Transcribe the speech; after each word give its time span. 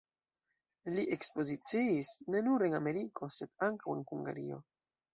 Li 0.95 1.03
ekspoziciis 1.17 2.11
ne 2.31 2.43
nur 2.49 2.67
en 2.71 2.81
Ameriko, 2.81 3.33
sed 3.39 3.57
ankaŭ 3.71 3.99
en 4.01 4.07
Hungario. 4.15 4.63